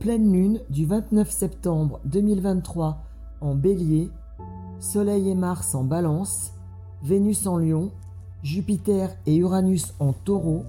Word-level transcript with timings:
pleine 0.00 0.32
lune 0.32 0.60
du 0.70 0.86
29 0.86 1.30
septembre 1.30 2.00
2023 2.06 3.02
en 3.42 3.54
bélier, 3.54 4.10
Soleil 4.78 5.28
et 5.28 5.34
Mars 5.34 5.74
en 5.74 5.84
balance, 5.84 6.54
Vénus 7.02 7.46
en 7.46 7.58
lion, 7.58 7.90
Jupiter 8.42 9.10
et 9.26 9.36
Uranus 9.36 9.92
en 10.00 10.14
taureau, 10.14 10.64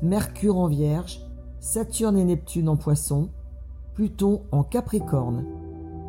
Mercure 0.00 0.58
en 0.58 0.68
vierge, 0.68 1.20
Saturne 1.58 2.16
et 2.16 2.24
Neptune 2.24 2.68
en 2.68 2.76
poisson, 2.76 3.30
Pluton 3.94 4.42
en 4.52 4.62
capricorne. 4.62 5.44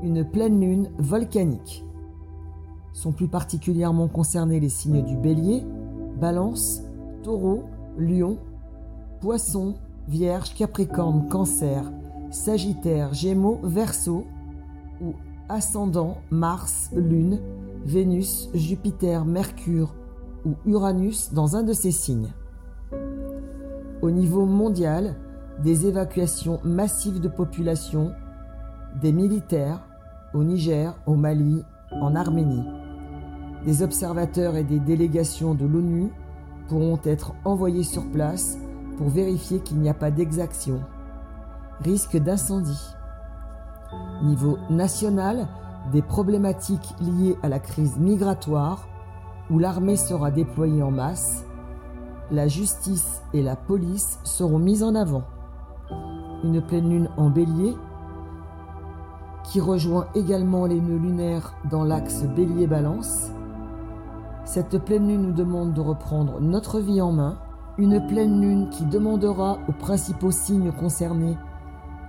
Une 0.03 0.23
pleine 0.23 0.61
lune 0.61 0.89
volcanique. 0.99 1.83
Sont 2.93 3.13
plus 3.13 3.27
particulièrement 3.27 4.07
concernés 4.07 4.59
les 4.59 4.69
signes 4.69 5.03
du 5.03 5.17
bélier, 5.17 5.63
balance, 6.21 6.83
taureau, 7.23 7.63
lion, 7.97 8.37
poisson, 9.21 9.73
vierge, 10.07 10.53
capricorne, 10.53 11.27
cancer, 11.29 11.91
sagittaire, 12.33 13.13
gémeaux, 13.13 13.59
verseau, 13.63 14.25
ou 15.01 15.13
ascendant, 15.49 16.17
Mars, 16.31 16.89
lune, 16.95 17.39
Vénus, 17.85 18.49
Jupiter, 18.53 19.23
Mercure 19.25 19.93
ou 20.45 20.55
Uranus 20.65 21.31
dans 21.33 21.55
un 21.55 21.63
de 21.63 21.73
ces 21.73 21.91
signes. 21.91 22.33
Au 24.01 24.09
niveau 24.09 24.45
mondial, 24.45 25.15
des 25.63 25.85
évacuations 25.85 26.59
massives 26.63 27.19
de 27.19 27.27
population, 27.27 28.11
des 29.01 29.11
militaires 29.11 29.87
au 30.33 30.43
Niger, 30.43 30.95
au 31.05 31.15
Mali, 31.15 31.63
en 31.91 32.15
Arménie. 32.15 32.65
Des 33.65 33.83
observateurs 33.83 34.55
et 34.55 34.63
des 34.63 34.79
délégations 34.79 35.53
de 35.53 35.65
l'ONU 35.65 36.09
pourront 36.67 36.99
être 37.03 37.33
envoyés 37.45 37.83
sur 37.83 38.05
place 38.11 38.57
pour 38.97 39.09
vérifier 39.09 39.59
qu'il 39.59 39.77
n'y 39.77 39.89
a 39.89 39.93
pas 39.93 40.11
d'exaction. 40.11 40.81
Risque 41.83 42.15
d'incendie. 42.15 42.95
Niveau 44.23 44.57
national, 44.69 45.47
des 45.91 46.01
problématiques 46.01 46.95
liées 47.01 47.37
à 47.43 47.49
la 47.49 47.59
crise 47.59 47.97
migratoire, 47.97 48.87
où 49.49 49.59
l'armée 49.59 49.97
sera 49.97 50.31
déployée 50.31 50.81
en 50.81 50.91
masse, 50.91 51.43
la 52.31 52.47
justice 52.47 53.21
et 53.33 53.43
la 53.43 53.57
police 53.57 54.19
seront 54.23 54.59
mises 54.59 54.81
en 54.81 54.95
avant. 54.95 55.23
Une 56.45 56.61
pleine 56.61 56.89
lune 56.89 57.09
en 57.17 57.29
bélier, 57.29 57.75
qui 59.43 59.59
rejoint 59.59 60.07
également 60.15 60.65
les 60.65 60.79
nœuds 60.79 60.99
lunaires 60.99 61.53
dans 61.69 61.83
l'axe 61.83 62.23
bélier-balance. 62.23 63.29
Cette 64.45 64.77
pleine 64.85 65.09
lune 65.09 65.23
nous 65.23 65.33
demande 65.33 65.73
de 65.73 65.81
reprendre 65.81 66.39
notre 66.39 66.79
vie 66.79 67.01
en 67.01 67.11
main, 67.11 67.39
une 67.77 68.07
pleine 68.07 68.39
lune 68.39 68.69
qui 68.69 68.85
demandera 68.85 69.57
aux 69.67 69.73
principaux 69.73 70.31
signes 70.31 70.71
concernés, 70.71 71.37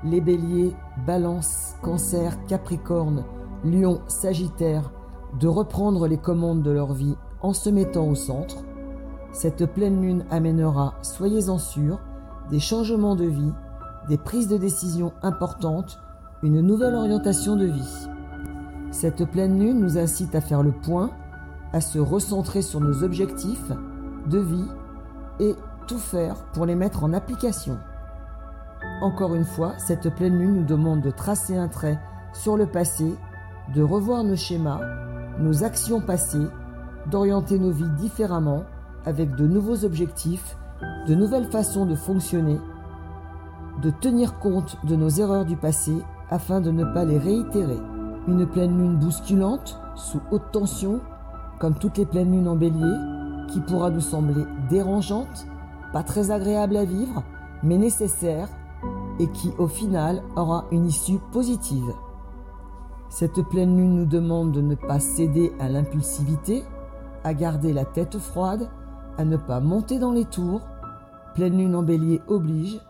les 0.05 0.21
béliers, 0.21 0.75
balance, 1.07 1.77
cancer, 1.83 2.45
capricorne, 2.47 3.25
lion, 3.65 4.01
sagittaire, 4.07 4.93
de 5.41 5.49
reprendre 5.49 6.07
les 6.07 6.19
commandes 6.19 6.63
de 6.63 6.71
leur 6.71 6.93
vie 6.93 7.17
en 7.41 7.53
se 7.53 7.71
mettant 7.71 8.07
au 8.09 8.15
centre. 8.15 8.57
Cette 9.33 9.67
pleine 9.67 10.01
lune 10.01 10.25
amènera, 10.31 10.95
soyez-en 11.03 11.59
sûrs, 11.59 12.01
des 12.51 12.61
changements 12.61 13.17
de 13.17 13.25
vie, 13.25 13.53
des 14.09 14.19
prises 14.19 14.49
de 14.49 14.59
décision 14.59 15.13
importantes, 15.23 15.99
une 16.43 16.61
nouvelle 16.61 16.95
orientation 16.95 17.57
de 17.57 17.65
vie. 17.65 18.09
Cette 18.91 19.25
pleine 19.31 19.59
lune 19.59 19.81
nous 19.81 19.99
incite 19.99 20.35
à 20.35 20.41
faire 20.41 20.63
le 20.63 20.73
point, 20.73 21.11
à 21.73 21.81
se 21.81 21.99
recentrer 21.99 22.63
sur 22.63 22.81
nos 22.81 23.03
objectifs 23.03 23.73
de 24.29 24.39
vie 24.39 24.69
et 25.41 25.55
tout 25.89 25.99
faire 25.99 26.37
pour 26.53 26.67
les 26.67 26.77
mettre 26.77 27.03
en 27.03 27.13
application. 27.13 27.79
Encore 29.05 29.35
une 29.35 29.45
fois, 29.45 29.75
cette 29.77 30.09
pleine 30.15 30.39
lune 30.39 30.55
nous 30.55 30.65
demande 30.65 31.03
de 31.03 31.11
tracer 31.11 31.59
un 31.59 31.69
trait 31.69 31.99
sur 32.33 32.57
le 32.57 32.65
passé, 32.65 33.15
de 33.75 33.83
revoir 33.83 34.25
nos 34.25 34.35
schémas, 34.35 34.81
nos 35.39 35.63
actions 35.63 36.01
passées, 36.01 36.47
d'orienter 37.11 37.59
nos 37.59 37.71
vies 37.71 37.91
différemment 37.99 38.63
avec 39.05 39.37
de 39.37 39.47
nouveaux 39.47 39.85
objectifs, 39.85 40.57
de 41.07 41.15
nouvelles 41.15 41.51
façons 41.51 41.85
de 41.85 41.95
fonctionner, 41.95 42.59
de 43.83 43.91
tenir 43.91 44.39
compte 44.39 44.79
de 44.85 44.97
nos 44.97 45.11
erreurs 45.11 45.45
du 45.45 45.59
passé 45.59 45.93
afin 46.31 46.63
de 46.63 46.71
ne 46.71 46.85
pas 46.85 47.05
les 47.05 47.19
réitérer. 47.19 47.81
Une 48.27 48.47
pleine 48.47 48.79
lune 48.79 48.97
bousculante, 48.97 49.79
sous 49.97 50.23
haute 50.31 50.51
tension, 50.51 51.01
comme 51.59 51.75
toutes 51.75 51.99
les 51.99 52.07
pleines 52.07 52.33
lunes 52.33 52.49
en 52.49 52.57
bélier, 52.57 52.97
qui 53.49 53.61
pourra 53.61 53.91
nous 53.91 54.01
sembler 54.01 54.47
dérangeante, 54.71 55.47
pas 55.93 56.03
très 56.03 56.31
agréable 56.31 56.79
à 56.79 56.87
vivre, 56.87 57.23
mais 57.63 57.77
nécessaire, 57.77 58.49
et 59.19 59.29
qui 59.29 59.53
au 59.59 59.67
final 59.67 60.23
aura 60.37 60.67
une 60.71 60.87
issue 60.87 61.19
positive. 61.33 61.93
Cette 63.09 63.43
pleine 63.43 63.77
lune 63.77 63.95
nous 63.95 64.07
demande 64.07 64.53
de 64.53 64.61
ne 64.61 64.75
pas 64.75 64.99
céder 64.99 65.53
à 65.61 65.69
l'impulsivité, 65.69 66.65
à 67.23 67.33
garder 67.33 67.73
la 67.73 67.85
tête 67.85 68.19
froide, 68.19 68.69
à 69.17 69.25
ne 69.25 69.37
pas 69.37 69.61
monter 69.61 69.99
dans 69.99 70.13
les 70.13 70.25
tours. 70.25 70.63
Pleine 71.35 71.57
lune 71.57 71.77
en 71.77 71.83
bélier 71.83 72.21
oblige, 72.27 72.81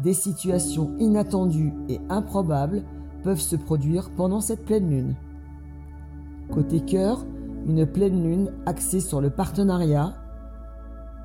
des 0.00 0.14
situations 0.14 0.92
inattendues 0.98 1.74
et 1.88 2.00
improbables 2.08 2.82
peuvent 3.22 3.40
se 3.40 3.56
produire 3.56 4.10
pendant 4.16 4.40
cette 4.40 4.64
pleine 4.64 4.90
lune. 4.90 5.16
Côté 6.52 6.80
cœur, 6.80 7.24
une 7.66 7.86
pleine 7.86 8.22
lune 8.22 8.52
axée 8.66 9.00
sur 9.00 9.20
le 9.20 9.30
partenariat, 9.30 10.14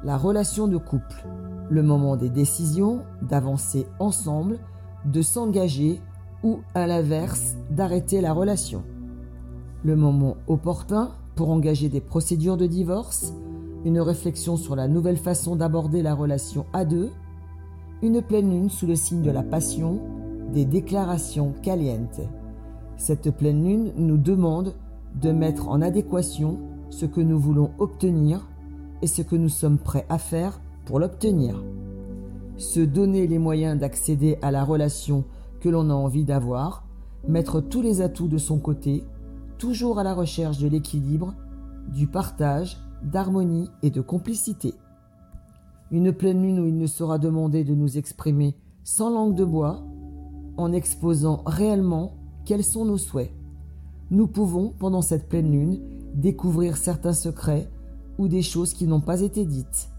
la 0.03 0.17
relation 0.17 0.67
de 0.67 0.77
couple, 0.77 1.25
le 1.69 1.83
moment 1.83 2.15
des 2.15 2.29
décisions, 2.29 3.01
d'avancer 3.21 3.87
ensemble, 3.99 4.59
de 5.05 5.21
s'engager 5.21 5.99
ou 6.43 6.59
à 6.73 6.87
l'inverse 6.87 7.55
d'arrêter 7.69 8.21
la 8.21 8.33
relation. 8.33 8.83
Le 9.83 9.95
moment 9.95 10.37
opportun 10.47 11.11
pour 11.35 11.49
engager 11.49 11.89
des 11.89 12.01
procédures 12.01 12.57
de 12.57 12.67
divorce, 12.67 13.33
une 13.83 13.99
réflexion 13.99 14.57
sur 14.57 14.75
la 14.75 14.87
nouvelle 14.87 15.17
façon 15.17 15.55
d'aborder 15.55 16.01
la 16.01 16.15
relation 16.15 16.65
à 16.73 16.85
deux, 16.85 17.11
une 18.01 18.21
pleine 18.21 18.49
lune 18.49 18.69
sous 18.69 18.87
le 18.87 18.95
signe 18.95 19.21
de 19.21 19.31
la 19.31 19.43
passion, 19.43 19.99
des 20.53 20.65
déclarations 20.65 21.53
calientes. 21.61 22.21
Cette 22.97 23.31
pleine 23.31 23.63
lune 23.63 23.91
nous 23.97 24.17
demande 24.17 24.73
de 25.21 25.31
mettre 25.31 25.69
en 25.69 25.81
adéquation 25.81 26.59
ce 26.89 27.05
que 27.05 27.21
nous 27.21 27.39
voulons 27.39 27.71
obtenir 27.79 28.47
et 29.01 29.07
ce 29.07 29.21
que 29.21 29.35
nous 29.35 29.49
sommes 29.49 29.77
prêts 29.77 30.05
à 30.09 30.17
faire 30.17 30.59
pour 30.85 30.99
l'obtenir. 30.99 31.63
Se 32.57 32.79
donner 32.79 33.27
les 33.27 33.39
moyens 33.39 33.79
d'accéder 33.79 34.37
à 34.41 34.51
la 34.51 34.63
relation 34.63 35.25
que 35.59 35.69
l'on 35.69 35.89
a 35.89 35.93
envie 35.93 36.23
d'avoir, 36.23 36.85
mettre 37.27 37.59
tous 37.59 37.81
les 37.81 38.01
atouts 38.01 38.27
de 38.27 38.37
son 38.37 38.59
côté, 38.59 39.03
toujours 39.57 39.99
à 39.99 40.03
la 40.03 40.13
recherche 40.13 40.59
de 40.59 40.67
l'équilibre, 40.67 41.33
du 41.93 42.07
partage, 42.07 42.77
d'harmonie 43.03 43.69
et 43.83 43.89
de 43.89 44.01
complicité. 44.01 44.73
Une 45.91 46.13
pleine 46.13 46.41
lune 46.41 46.59
où 46.59 46.65
il 46.65 46.77
ne 46.77 46.87
sera 46.87 47.19
demandé 47.19 47.63
de 47.63 47.75
nous 47.75 47.97
exprimer 47.97 48.55
sans 48.83 49.09
langue 49.09 49.35
de 49.35 49.45
bois, 49.45 49.83
en 50.57 50.71
exposant 50.71 51.41
réellement 51.45 52.13
quels 52.45 52.63
sont 52.63 52.85
nos 52.85 52.97
souhaits. 52.97 53.33
Nous 54.11 54.27
pouvons, 54.27 54.73
pendant 54.77 55.01
cette 55.01 55.27
pleine 55.27 55.51
lune, 55.51 55.79
découvrir 56.13 56.77
certains 56.77 57.13
secrets 57.13 57.67
ou 58.17 58.27
des 58.27 58.41
choses 58.41 58.73
qui 58.73 58.87
n'ont 58.87 59.01
pas 59.01 59.21
été 59.21 59.45
dites. 59.45 59.89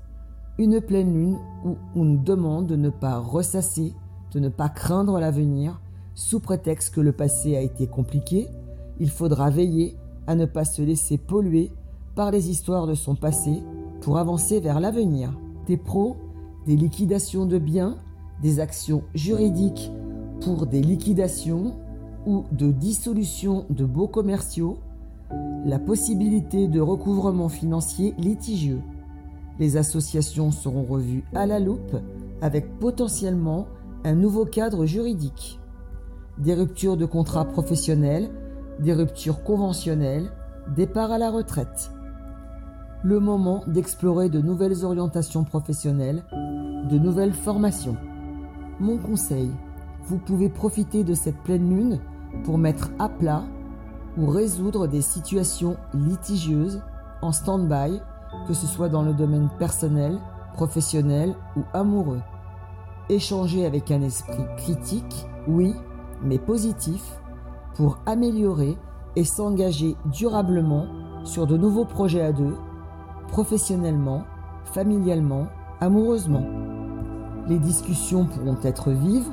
Une 0.58 0.80
pleine 0.80 1.12
lune 1.12 1.38
où 1.66 1.76
on 1.94 2.14
demande 2.14 2.66
de 2.66 2.76
ne 2.76 2.88
pas 2.88 3.18
ressasser, 3.18 3.92
de 4.32 4.40
ne 4.40 4.48
pas 4.48 4.70
craindre 4.70 5.20
l'avenir, 5.20 5.82
sous 6.14 6.40
prétexte 6.40 6.94
que 6.94 7.02
le 7.02 7.12
passé 7.12 7.56
a 7.56 7.60
été 7.60 7.86
compliqué, 7.86 8.48
il 8.98 9.10
faudra 9.10 9.50
veiller 9.50 9.96
à 10.26 10.34
ne 10.34 10.46
pas 10.46 10.64
se 10.64 10.80
laisser 10.80 11.18
polluer 11.18 11.70
par 12.14 12.30
les 12.30 12.48
histoires 12.48 12.86
de 12.86 12.94
son 12.94 13.14
passé 13.14 13.62
pour 14.00 14.16
avancer 14.16 14.60
vers 14.60 14.80
l'avenir. 14.80 15.38
Des 15.66 15.76
pros, 15.76 16.16
des 16.64 16.76
liquidations 16.76 17.44
de 17.44 17.58
biens, 17.58 17.96
des 18.40 18.58
actions 18.58 19.02
juridiques 19.14 19.92
pour 20.40 20.66
des 20.66 20.80
liquidations 20.80 21.74
ou 22.26 22.44
de 22.52 22.70
dissolution 22.70 23.66
de 23.68 23.84
beaux 23.84 24.08
commerciaux, 24.08 24.78
la 25.66 25.78
possibilité 25.78 26.66
de 26.66 26.80
recouvrement 26.80 27.50
financier 27.50 28.14
litigieux. 28.16 28.80
Les 29.58 29.76
associations 29.76 30.50
seront 30.50 30.84
revues 30.84 31.24
à 31.34 31.46
la 31.46 31.58
loupe 31.58 31.96
avec 32.42 32.78
potentiellement 32.78 33.66
un 34.04 34.14
nouveau 34.14 34.44
cadre 34.44 34.86
juridique. 34.86 35.58
Des 36.38 36.54
ruptures 36.54 36.96
de 36.96 37.06
contrats 37.06 37.46
professionnels, 37.46 38.30
des 38.78 38.92
ruptures 38.92 39.42
conventionnelles, 39.42 40.30
départ 40.74 41.10
à 41.10 41.18
la 41.18 41.30
retraite. 41.30 41.90
Le 43.02 43.20
moment 43.20 43.62
d'explorer 43.66 44.28
de 44.28 44.40
nouvelles 44.40 44.84
orientations 44.84 45.44
professionnelles, 45.44 46.24
de 46.90 46.98
nouvelles 46.98 47.32
formations. 47.32 47.96
Mon 48.80 48.98
conseil, 48.98 49.50
vous 50.06 50.18
pouvez 50.18 50.48
profiter 50.48 51.04
de 51.04 51.14
cette 51.14 51.38
pleine 51.38 51.68
lune 51.68 52.00
pour 52.44 52.58
mettre 52.58 52.90
à 52.98 53.08
plat 53.08 53.44
ou 54.18 54.26
résoudre 54.26 54.86
des 54.86 55.02
situations 55.02 55.76
litigieuses 55.94 56.82
en 57.22 57.32
stand-by, 57.32 58.00
que 58.46 58.54
ce 58.54 58.66
soit 58.66 58.88
dans 58.88 59.02
le 59.02 59.12
domaine 59.12 59.48
personnel, 59.58 60.18
professionnel 60.54 61.34
ou 61.56 61.60
amoureux. 61.72 62.20
Échanger 63.08 63.66
avec 63.66 63.90
un 63.90 64.02
esprit 64.02 64.44
critique 64.56 65.26
Oui, 65.46 65.74
mais 66.22 66.38
positif, 66.38 67.20
pour 67.74 67.98
améliorer 68.06 68.76
et 69.16 69.24
s'engager 69.24 69.96
durablement 70.06 70.86
sur 71.24 71.46
de 71.46 71.56
nouveaux 71.56 71.84
projets 71.84 72.22
à 72.22 72.32
deux, 72.32 72.56
professionnellement, 73.28 74.24
familialement, 74.64 75.46
amoureusement. 75.80 76.44
Les 77.48 77.58
discussions 77.58 78.26
pourront 78.26 78.58
être 78.62 78.90
vives, 78.90 79.30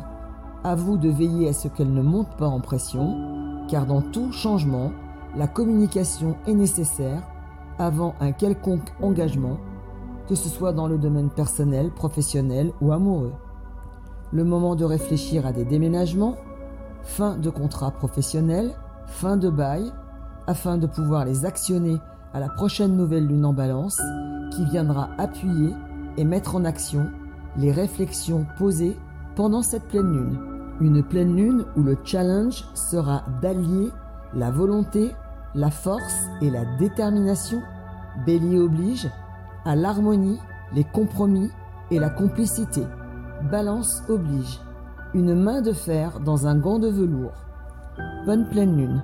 à 0.64 0.76
vous 0.76 0.98
de 0.98 1.10
veiller 1.10 1.50
à 1.50 1.54
ce 1.54 1.68
qu'elles 1.68 1.94
ne 1.94 2.02
montent 2.02 2.38
pas 2.38 2.48
en 2.48 2.60
pression, 2.60 3.66
car 3.68 3.86
dans 3.86 4.02
tout 4.02 4.32
changement, 4.32 4.92
la 5.36 5.48
communication 5.48 6.36
est 6.48 6.54
nécessaire 6.54 7.24
avant 7.80 8.16
un 8.20 8.32
quelconque 8.32 8.90
engagement, 9.02 9.58
que 10.28 10.36
ce 10.36 10.50
soit 10.50 10.74
dans 10.74 10.88
le 10.88 10.98
domaine 10.98 11.30
personnel, 11.30 11.92
professionnel 11.92 12.72
ou 12.82 12.92
amoureux. 12.92 13.34
Le 14.32 14.44
moment 14.44 14.76
de 14.76 14.86
réfléchir 14.86 15.46
à 15.46 15.52
des 15.52 15.66
déménagements, 15.66 16.36
fin 17.04 17.38
de 17.38 17.50
contrat 17.50 17.92
professionnel, 17.92 18.72
fin 19.06 19.38
de 19.38 19.50
bail, 19.50 19.92
afin 20.48 20.78
de 20.78 20.88
pouvoir 20.88 21.26
les 21.26 21.46
actionner 21.46 21.98
à 22.34 22.40
la 22.40 22.50
prochaine 22.50 22.96
nouvelle 22.98 23.28
lune 23.28 23.46
en 23.46 23.54
balance 23.54 24.02
qui 24.52 24.66
viendra 24.66 25.10
appuyer 25.18 25.74
et 26.18 26.24
mettre 26.24 26.56
en 26.56 26.66
action 26.66 27.10
les 27.58 27.72
réflexions 27.72 28.46
posées 28.58 28.98
pendant 29.36 29.62
cette 29.62 29.88
pleine 29.88 30.12
lune. 30.12 30.40
Une 30.82 31.04
pleine 31.04 31.36
lune 31.36 31.66
où 31.78 31.84
le 31.84 31.98
challenge 32.04 32.66
sera 32.74 33.24
d'allier 33.42 33.90
la 34.34 34.50
volonté, 34.50 35.12
la 35.56 35.70
force 35.70 36.30
et 36.42 36.50
la 36.50 36.66
détermination, 36.78 37.62
Bélier 38.26 38.60
oblige, 38.60 39.10
à 39.66 39.76
l'harmonie, 39.76 40.40
les 40.74 40.84
compromis 40.84 41.50
et 41.92 42.00
la 42.00 42.10
complicité. 42.10 42.84
Balance 43.52 44.04
oblige. 44.10 44.60
Une 45.14 45.36
main 45.36 45.62
de 45.62 45.74
fer 45.74 46.20
dans 46.20 46.48
un 46.48 46.56
gant 46.56 46.80
de 46.80 46.88
velours. 46.88 47.34
Bonne 48.26 48.50
pleine 48.50 48.78
lune. 48.78 49.04